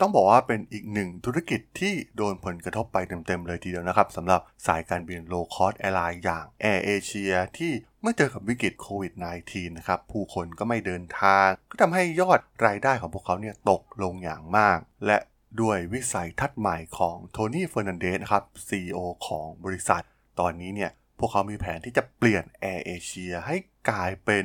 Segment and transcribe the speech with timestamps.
[0.00, 9.12] ต้องบอกว่าเป็นอีกหนึ่งธุรกิจที่โดนผลกระทบไปเต็มๆเลยทีเดียวนะครับสำหรับสายการบิน low cost airline อย่าง Air Asia ที่เมื่อเจอกับวิกฤตโควิด
[9.46, 15.18] -19 นะครับ ผู้คนก็ไม่เดินทาง ก็ทำให้ยอดรายได้ของพวกเขาเนี่ยตกลงอย่างมาก และ
[15.60, 20.04] ด้วยวิสัยทัศน์ใหม่ของ Tony Fernandes ครับ CEO ของบริษัท
[20.40, 23.56] ตอนนี้เนี่ยพวกเขามีแผนที่จะเปลี่ยน Air Asia ให้
[23.90, 24.44] กลายเป็น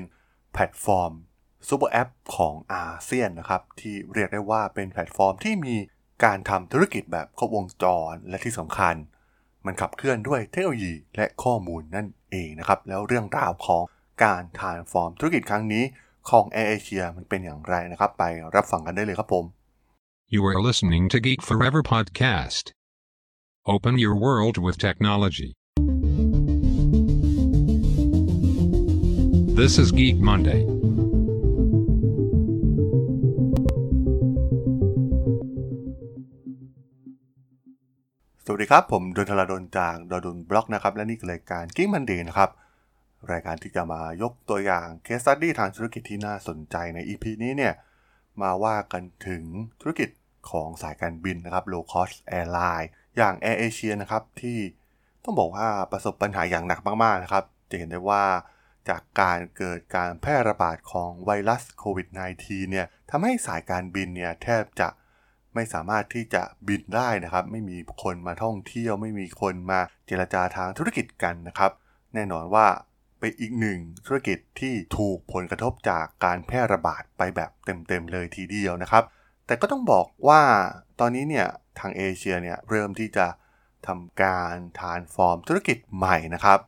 [0.53, 1.11] แพลตฟอร์ม
[1.69, 5.75] super app ของอาเซียนนะครับที่เรียกได้ว่าเป็นแพลตฟอร์มที่มี
[6.23, 8.95] การทำธุรกิจแบบครบวงจรและที่สำคัญ
[9.65, 13.83] มันขับเคลื่อนด้วยเทคโนโลยีและข้อมูลนั่นเองนะครับ แล้วเรื่องราวของ
[14.23, 15.83] การ transform ธุรกิจครั้งนี้
[16.29, 18.23] ของ Air Asia มันเป็นอย่างไรนะครับ ไป
[18.55, 19.45] รับฟังกันได้เลยครับผม
[20.35, 22.65] You are listening to Geek Forever podcast.
[23.73, 25.49] Open your world with technology.
[29.59, 30.80] This is Geek Monday.
[38.53, 42.49] วัสดีครับ ผมด.ดล จาก ด.ดล็อกนะครับ และนี่คือรายการ Geek Monday นะครับ
[43.31, 47.73] รายการที่จะมายกตัวอย่าง case study ทางธุรกิจที่น่าสนใจใน EP นี้เนี่ย
[48.41, 49.43] มาว่ากันถึง
[49.81, 50.09] ธุรกิจ
[50.51, 54.59] ของสายการบินนะครับ low cost airline อย่าง Air Asia นะครับที่
[55.23, 58.23] ต้องบอกว่าประสบปัญหาอย่างหนักมากๆนะครับ จะเห็นได้ว่า
[58.89, 62.07] จากการเกิดการแพร่ระบาดของไวรัสโควิด
[62.39, 64.87] -19 เนี่ยทำให้สายการบินเนี่ยแทบจะ
[65.55, 71.71] ไม่สามารถที่จะบินได้นะครับ ไม่มีคนมาท่องเที่ยว ไม่มีคนมาเจรจาทางธุรกิจกันนะครับ
[72.13, 72.67] แน่นอนว่า
[73.19, 79.03] เป็นอีกหนึ่งธุรกิจที่ถูกผลกระทบจากการแพร่ระบาดไปแบบเต็มๆเลยทีเดียวนะครับ
[79.45, 80.41] แต่ก็ต้องบอกว่า
[80.99, 81.47] ตอนนี้เนี่ย
[81.79, 83.27] ทางเอเชียเนี่ยเริ่มที่จะ
[83.87, 86.59] ทำการทานฟอร์มธุรกิจใหม่นะครับ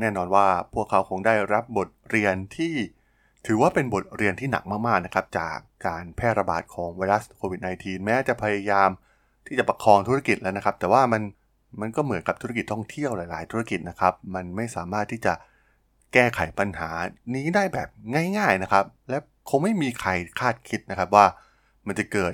[0.00, 2.74] แน่นอนว่าพวกเขาคงได้รับบทเรียนที่
[3.46, 5.56] ถือว่าเป็นบทเรียนที่หนักมากๆนะครับจาก
[5.86, 8.88] การแพร่ระบาดของไวรัสโควิด -19 แม้จะพยายาม
[9.46, 11.22] ที่จะประคองธุรกิจแล้วนะครับ แต่ว่ามัน
[11.80, 15.32] มันก็เหมือนกับธุรกิจท่องเที่ยวหลาย ๆ ธุรกิจนะครับ มันไม่สามารถที่จะ
[16.12, 16.90] แก้ไขปัญหา
[17.34, 17.88] นี้ได้แบบ
[18.38, 19.18] ง่าย ๆนะครับ และ
[19.48, 20.10] คงไม่มีใคร
[20.40, 21.26] คาดคิดนะครับว่า
[21.86, 22.32] มันจะเกิด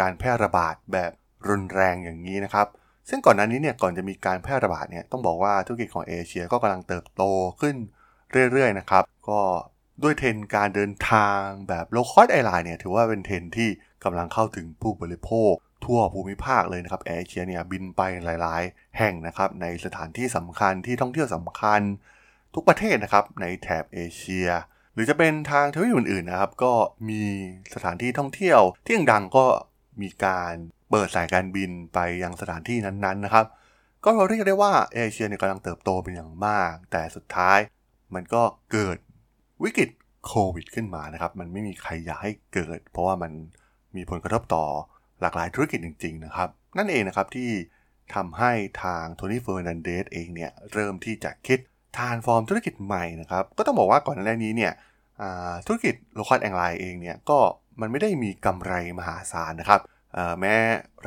[0.00, 1.12] การแพร่ระบาดแบบ
[1.48, 2.66] รุนแรงอย่างนี้นะครับ
[3.08, 7.22] ซึ่งก่อนหน้านี้เนี่ยก่อนจะมีการแพร่ระบาดเนี่ยต้องบอกว่าธุรกิจของเอเชียก็กำลังเติบโต
[7.60, 7.76] ขึ้น
[8.52, 9.40] เรื่อยๆนะครับ ก็
[10.02, 13.68] ด้วยเทรนด์การเดินทางแบบ low cost airline เนี่ยถือว่าเป็นเทรนด์ที่
[14.04, 15.52] กำลังเข้าถึงผู้บริโภค
[15.84, 21.80] ทั่วภูมิภาคเลยนะครับ Air Asia เนี่ยบินไปหลาย ๆ แห่งนะครับในสถานที่สำคัญที่ท่องเที่ยวสำคัญ
[22.54, 24.48] ทุกประเทศนะครับในแถบเอเชีย
[24.94, 26.72] หรือจะเป็นทางทวีปอื่น ๆ นะครับ ก็
[27.08, 27.22] มี
[27.74, 29.46] สถานที่ท่องเที่ยว ที่ดังก็
[30.02, 30.54] มีการ
[30.90, 33.46] เปิดสายการบินไปยังสถานที่นั้น ๆ นะครับ
[34.04, 37.58] ก็เราเรียกได้ว่าเอเชียเนี่ยกำลังเติบโตเป็นอย่างมาก แต่สุดท้าย
[38.14, 38.42] มันก็
[38.72, 38.96] เกิด
[39.64, 39.90] วิกฤต
[40.26, 43.32] โควิดขึ้นมานะครับ มันไม่มีใครอยากให้เกิด เพราะว่ามัน
[43.96, 44.64] มีผลกระทบต่อ
[45.20, 47.50] หลากหลายธุรกิจจริง ๆ นะครับ นั่นเองนะครับที่
[48.14, 48.52] ทำให้
[48.82, 51.58] ทาง Tony Fernandes เองเนี่ยเริ่มที่จะคิด
[51.98, 54.72] transform ธุรกิจใหม่นะครับ ก็ต้องบอกว่าก่อนหน้านี้เนี่ย
[55.66, 57.38] ธุรกิจ low cost airline เองเนี่ยก็
[57.80, 59.80] มันไม่ได้มีกำไรมหาศาลนะครับ
[60.40, 60.54] แม้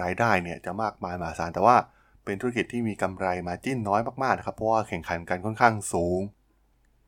[0.02, 1.76] รายได้เนี่ยจะมากมายมหาศาลแต่ว่า
[2.26, 6.22] เป็นธุรกิจที่มีกำไร margin น้อยมากๆนะครับเพราะว่าแข่งขันกันค่อนข้างสูง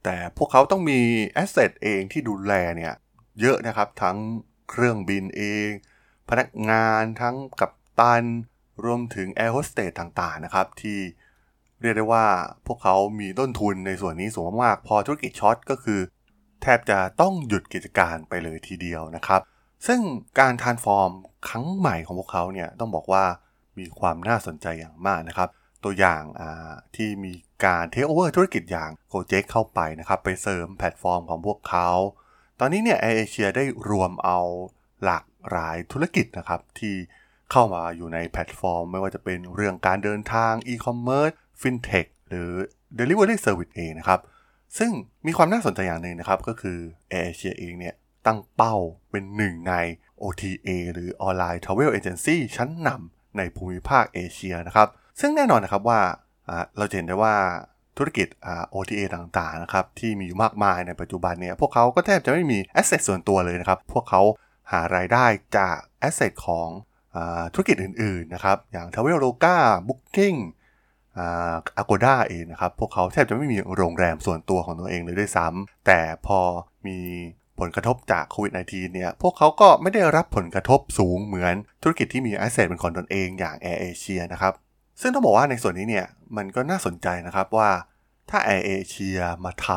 [0.03, 0.99] แต่พวกเขาต้องมี
[1.33, 2.93] asset เองที่ดูแลเนี่ย
[3.41, 4.17] เยอะนะครับทั้ง
[4.69, 5.69] เครื่องบินเอง
[6.29, 8.23] พนักงานทั้งกัปตัน
[8.85, 10.99] รวมถึงแอร์โฮสเตสต่างๆนะครับ ที่
[11.81, 12.25] เรียกได้ว่า
[12.67, 15.99] พวกเขามีต้นทุนในส่วนนี้สูงมากพอธุรกิจช็อกก็คือ
[16.61, 19.41] แทบจะต้องหยุดกิจการไปเลยทีเดียวนะครับ
[19.87, 19.99] ซึ่ง
[20.39, 21.11] การ transform
[21.47, 23.23] ครั้งใหม่ของพวกเขาเนี่ยต้องบอกว่า
[23.77, 25.49] มีความน่าสนใจอย่างมากนะครับ
[25.83, 26.23] ตัวอย่าง
[26.95, 27.31] ที่มี
[27.65, 31.89] การเทคโอเวอร์ธุรกิจอย่างโ o เจ k เข้าไปนะครับไปเสริมแพลตฟอร์มของพวกเขา
[32.59, 34.39] ตอนนี้เนี่ย Air Asia ได้รวมเอา
[35.03, 36.95] หลากหลายธุรกิจนะครับที่
[37.51, 41.31] เข้ามาอยู่ในแพลตฟอร์ม ไม่ว่าจะเป็นเรื่องการเดินทางอีคอมเมิร์ซ
[41.61, 42.51] ฟินเทคหรือ
[42.97, 44.19] Delivery Service เองนะครับ
[44.77, 44.91] ซึ่ง
[45.27, 46.79] มีความน่าสนใจอย่างหนึ่งนะครับก็คือ
[47.11, 47.95] Air Asia เองเนี่ย
[48.25, 48.75] ตั้งเป้า
[49.11, 49.73] เป็นหนึ่งใน
[50.21, 54.87] OTA หรือ Online Travel Agency ชั้นนำในภูมิภาคเอเชียนะครับ
[55.19, 56.01] ซึ่งแน่นอนนะครับว่า
[56.77, 57.35] เราเห็นได้ว่า
[57.97, 58.27] ธุรกิจ
[58.73, 64.21] OTA ต่างๆนะครับที่มีอยู่มากมายในปัจจุบันเนี่ยพวกเขาก็แทบจะไม่มี asset ส่วนตัวเลยนะครับพวกเขา
[64.71, 65.25] หารายได้
[65.57, 66.69] จาก asset ของ
[67.53, 69.55] ธุรกิจอื่นๆนะครับอย่าง Traveloka
[69.87, 70.37] Booking
[71.77, 76.39] Agoda เองนะครับ พวกเขาแทบจะไม่มีโรงแรมส่วนตัวของตัวเองเลยด้วยซ้ำแต่พอ
[76.87, 76.99] มี
[77.59, 84.53] ผลกระทบจากโควิด -19 เนี่ย พวกเขาก็ไม่ได้รับผลกระทบสูงเหมือนธุรกิจที่มี asset เป็นของตนเองอย่าง Air Asia นะครับ
[85.01, 86.07] ซึ่งต้องบอกว่าในส่วนนี้เนี่ย
[86.37, 87.69] มันก็น่าสนใจนะครับว่า
[88.29, 89.67] ถ้า Air Asia มาท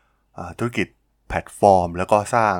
[0.00, 0.86] ำธุรกิจ
[1.28, 2.54] แพลตฟอร์ม แล้วก็สร้าง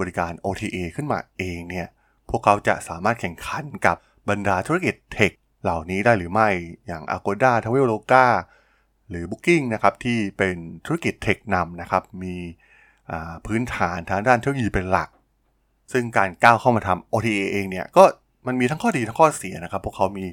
[0.00, 1.88] บริการ OTA ขึ้นมาเองเนี่ย
[2.30, 3.96] พวกเขาจะสามารถแข่งขันกับ
[4.28, 5.32] บรรดาธุรกิจเทค
[5.62, 6.48] เหล่านี้ได้หรือไม่
[6.86, 8.26] อย่าง Agoda Traveloka
[9.10, 10.56] หรือ Booking นะครับที่เป็น
[10.86, 12.34] ธุรกิจเทคนำนะครับมี
[13.46, 15.08] พื้นฐานทางด้านเทคโนโลยีเป็นหลัก
[15.92, 18.04] ซึ่งการก้าวเข้ามาทำ OTA เองเนี่ยก็
[18.46, 20.24] มันมีทั้งข้อดีทั้งข้อเสียนะครับ พวกเขามี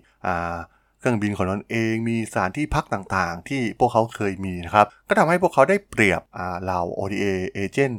[1.00, 6.22] เครื่องบินของตนเอง มีสถานที่พักต่างๆ ที่พวกเขาเคยมีนะครับ ก็ทำให้พวกเขาได้เปรียบ
[6.66, 7.26] เรา OTA
[7.64, 7.98] agent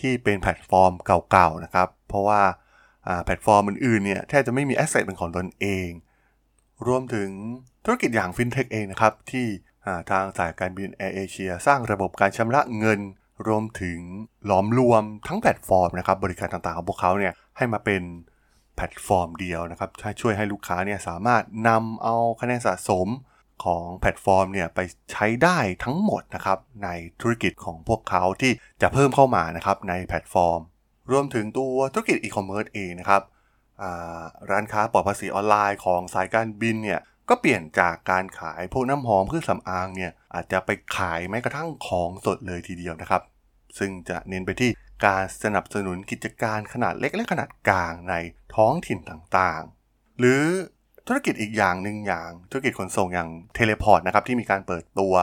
[0.00, 0.92] ที่เป็นแพลตฟอร์ม
[1.30, 2.40] เก่าๆนะครับ เพราะว่า
[3.24, 5.88] แพลตฟอร์มอื่นๆเนี่ยแทบจะไม่มี asset เป็นของตนเอง
[6.86, 7.30] รวมถึง
[7.84, 9.46] ธุรกิจอย่างฟินเทคเองนะครับ ที่
[10.10, 13.00] ทางสายการบิน Air Asia สร้างระบบการชำระเงิน
[13.48, 13.98] รวมถึง
[14.46, 18.02] หลอมรวมทั้งแพลตฟอร์มนะครับบริการต่างๆของพวกเขาเนี่ยให้มาเป็น
[18.76, 19.90] แพลตฟอร์มเดียวนะครับ
[20.20, 23.08] ช่วยให้ลูกค้าเนี่ยสามารถนำเอาคะแนนสะสม
[23.64, 24.80] ของแพลตฟอร์มเนี่ยไป
[25.12, 26.88] ใช้ได้ทั้งหมดนะครับใน
[27.20, 30.60] ธุรกิจของพวกเขาที่จะเพิ่มเข้ามานะครับในแพลตฟอร์ม
[31.10, 33.22] รวมถึงตัวธุรกิจอีคอมเมิร์ซเองนะครับ
[34.50, 43.22] ร้านค้าปลอดภาษีออนไลน์ของสายการบินเนี่ยก็เปลี่ยนจากการขายพวกน้ำหอมเครื่องสำอางเนี่ยอาจจะไปขายแม้กระทั่งของสดเลยทีเดียวนะครับ
[43.78, 44.70] ซึ่งจะเน้นไปที่
[45.04, 48.14] การสนับสนุนกิจการขนาดเล็กและขนาดกลางใน
[48.54, 50.42] ท้องถิ่นต่างๆ หรือ
[51.06, 55.14] ธุรกิจอีกอย่างหนึ่งอย่าง ธุรกิจขนส่งอย่างเทเลพอร์ตนะครับที่มีการเปิดตัว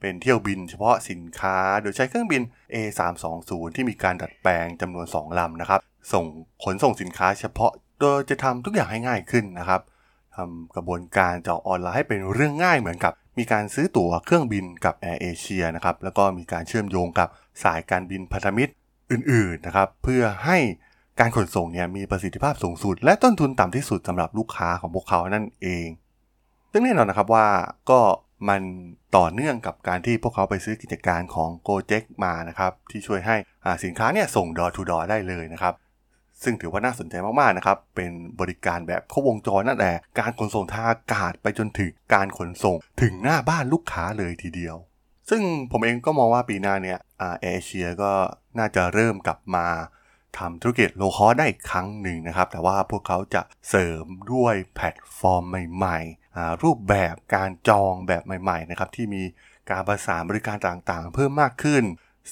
[0.00, 2.42] เป็นเที่ยวบินเฉพาะสินค้าโดยใช้เครื่องบิน
[2.74, 5.80] A320 ที่มีการดัดแปลงจำนวน 2ลำนะครับ
[6.12, 6.24] ส่ง
[6.64, 9.80] ขนส่งสินค้าเฉพาะโดยจะทำทุกอย่างให้ง่ายขึ้นนะครับ
[10.36, 17.28] ทำกระบวนการจองออนไลน์ให้เป็นเรื่องง่ายเหมือนกับ มีการซื้อตั๋วเครื่องบินกับแอร์เอเชียนะครับแล้วก็มีการเชื่อมโยงกับ
[17.62, 18.72] สายการบินพันธมิตร
[19.10, 20.58] อื่นๆนะครับ เพื่อให้
[21.20, 25.88] การขนส่งเนี่ยมีประสิทธิภาพสูงสุด และต้นทุนต่ำที่สุดสำหรับลูกค้าของพวกเขานั่นเอง
[26.72, 27.46] ซึ่งแน่นอนนะครับว่า
[27.90, 28.00] ก็
[28.48, 28.62] มัน
[29.16, 33.36] ต่อเนื่องกับการที่พวกเขาไปซื้อกิจการของ g o j e k มานะครับที่ช่วยให้
[33.84, 35.74] สินค้าเนี่ยส่งดอทูดอได้เลยนะครับ
[36.42, 38.10] ซึ่งถือว่าน่าสนใจมากๆนะครับ เป็น
[38.40, 44.76] บริการแบบครบวงจรนั่นแหละการขนส่งทางอากาศไปจนถึงการขนส่งถึงหน้าบ้านลูกค้าเลยทีเดียว
[45.30, 48.12] ซึ่งผมเองก็มองว่าปีหน้าเนี่ยแอร์เอเชียก็
[48.58, 49.66] น่าจะเริ่มกลับมา
[50.38, 55.42] ทำธุรกิจ low cost ได้อีกครั้งหนึ่งนะครับ แต่ว่าพวกเขาจะเสริมด้วยแพลตฟอร์ม
[55.74, 59.22] ใหม่ๆ รูปแบบการจองแบบใหม่ๆนะครับที่มี
[59.70, 61.84] การประสานบริการต่างๆ เพิ่มมากขึ้น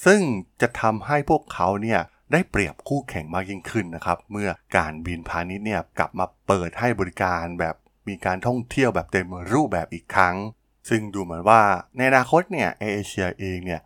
[0.04, 0.20] ซึ่ง
[0.60, 2.00] จะทำให้พวกเขาเนี่ย
[2.32, 7.74] ได้เปรียบคู่แข่งมากยิ่งขึ้นนะครับ เมื่อการบินพาณิชย์เนี่ยกลับมาเปิดให้บริการแบบ
[8.08, 10.36] มีการท่องเที่ยวแบบเต็มรูปแบบอีกครั้ง
[10.88, 11.60] ซึ่งดูเหมือนว่า
[11.96, 13.80] ในอนาคตเนี่ยแอร์เอเชียเองเนี่ย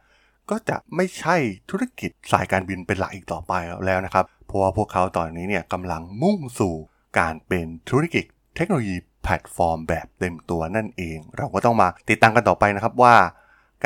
[0.50, 1.36] ก็จะไม่ใช่
[1.70, 3.52] ธุรกิจสายการบินเป็นหลักอีกต่อไป
[3.86, 6.74] แล้วนะครับ เพราะว่าพวกเขาตอนนี้เนี่ยกำลังมุ่งสู่
[7.18, 8.24] การเป็นธุรกิจ
[8.56, 13.14] เทคโนโลยีแพลตฟอร์มแบบเต็มตัวนั่นเอง เราก็ต้องมาติดตามกันต่อไปนะครับว่า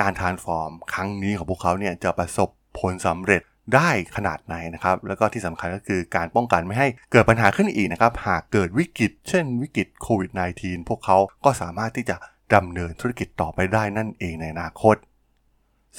[0.00, 2.48] การ transform ครั้งนี้ของพวกเขาเนี่ยจะประสบ
[2.78, 3.42] ผลสำเร็จ
[3.74, 10.30] ได้ขนาดไหนนะครับ แล้วก็ที่สำคัญก็คือการป้องกันไม่ให้เกิดปัญหาขึ้นอีกนะครับ หากเกิดวิกฤต เช่นวิกฤตโควิด
[10.60, 12.16] -19 พวกเขาก็สามารถที่จะ
[12.54, 14.96] ดำเนินธุรกิจต่อไปได้นั่นเองในอนาคต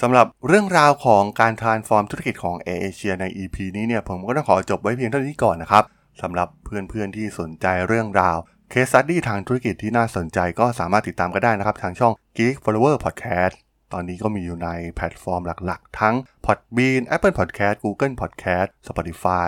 [0.01, 5.83] สำหรับเรื่องราวของการ transform ธุรกิจของแอร์เอเชียใน EP นี้เนี่ยผมก็ต้องขอจบไว้เพียงเท่านี้ก่อนนะครับ
[6.21, 8.37] สำหรับเพื่อนๆที่สนใจเรื่องราว
[8.69, 13.55] case study ทางธุรกิจที่น่าสนใจก็สามารถติดตามกันได้นะครับ ทางช่อง Geek Forever Podcast
[13.93, 16.15] ตอนนี้ก็มีอยู่ในแพลตฟอร์มหลักๆ ทั้ง
[16.45, 19.47] Podbean Apple Podcast Google Podcast Spotify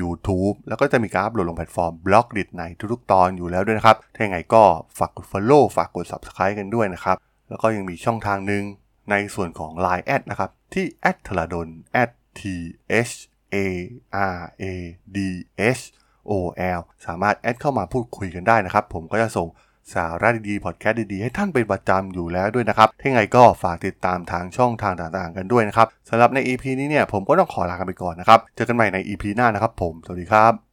[0.00, 2.62] YouTube แล้วก็จะมีการอัปโหลดลงแพลตฟอร์ม Blockdit ใน
[2.92, 4.62] ทุกๆตอนอยู่แล้วด้วยนะครับ ถ้าอย่างไรก็
[4.98, 7.16] ฝากกด Follow ฝากกด Subscribe กันด้วยนะครับ
[7.48, 8.64] แล้วก็ยังมีช่องทางหนึ่ง
[9.10, 11.68] ในส่วนของ Line แอดนะครับ ที่ a t l a d o n
[12.38, 12.40] t
[13.08, 13.10] h
[13.54, 13.56] a
[14.36, 14.64] r a
[15.16, 15.18] d
[15.78, 15.82] h
[16.30, 16.32] o
[16.78, 19.48] l สามารถแอดเข้ามาพูดคุยกันได้นะครับ ผมก็จะส่ง
[19.94, 30.67] สาระดีๆพอดแคสต์ดีๆ ให้ท่านเป็นประจำอยู่แล้วด้วยนะครับถ้าไงก็ฝากติดตามทางช่องทางต่างๆ กันด้วยนะครับสำหรับใน EP นี้เนี่ยผมก็ต้องขอลากันไปก่อนนะครับ เจอกันใหม่ใน EP หน้านะครับผม สวัสดีครับ